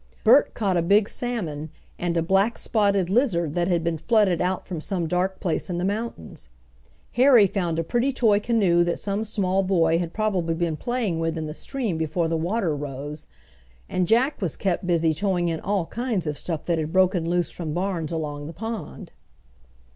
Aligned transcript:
Bert 0.23 0.55
caught 0.55 0.77
a 0.77 0.81
big 0.81 1.07
salmon 1.07 1.69
and 1.99 2.17
a 2.17 2.23
black 2.23 2.57
spotted 2.57 3.07
lizard 3.11 3.53
that 3.53 3.67
had 3.67 3.83
been 3.83 3.99
flooded 3.99 4.41
out 4.41 4.65
from 4.65 4.81
some 4.81 5.05
dark 5.05 5.39
place 5.39 5.69
in 5.69 5.77
the 5.77 5.85
mountains, 5.85 6.49
Harry 7.11 7.45
found 7.45 7.77
a 7.77 7.83
pretty 7.83 8.11
toy 8.11 8.39
canoe 8.39 8.83
that 8.83 8.97
some 8.97 9.23
small 9.23 9.61
boy 9.61 9.99
had 9.99 10.11
probably 10.11 10.55
been 10.55 10.75
playing 10.75 11.19
with 11.19 11.37
in 11.37 11.45
the 11.45 11.53
stream 11.53 11.99
before 11.99 12.27
the 12.27 12.35
water 12.35 12.75
rose, 12.75 13.27
and 13.87 14.07
Jack 14.07 14.41
was 14.41 14.57
kept 14.57 14.87
busy 14.87 15.13
towing 15.13 15.49
in 15.49 15.59
all 15.59 15.85
kinds 15.85 16.25
of 16.25 16.35
stuff 16.35 16.65
that 16.65 16.79
had 16.79 16.91
broken 16.91 17.29
loose 17.29 17.51
from 17.51 17.71
barns 17.71 18.11
along 18.11 18.47
the 18.47 18.53
pond. 18.53 19.11